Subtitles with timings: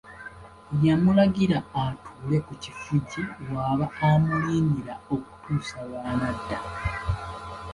[0.85, 6.59] Yamulagira atuule ku kifugi w’aba amulindira okutuusa lw’anadda.